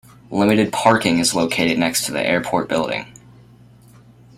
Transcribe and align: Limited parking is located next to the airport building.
Limited 0.31 0.73
parking 0.73 1.19
is 1.19 1.35
located 1.35 1.77
next 1.77 2.07
to 2.07 2.11
the 2.11 2.25
airport 2.27 2.67
building. 2.67 3.05